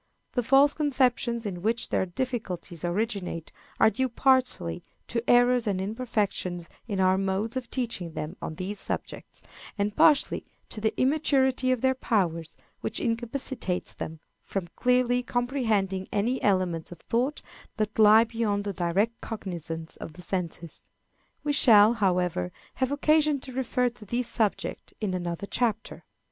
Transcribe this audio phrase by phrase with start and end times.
[0.31, 6.67] The false conceptions in which their difficulties originate are due partly to errors and imperfections
[6.87, 9.43] in our modes of teaching them on these subjects,
[9.77, 16.41] and partly to the immaturity of their powers, which incapacitates them from clearly comprehending any
[16.41, 17.43] elements of thought
[17.77, 20.87] that lie beyond the direct cognizance of the senses.
[21.43, 26.05] We shall, however, have occasion to refer to this subject in another chapter.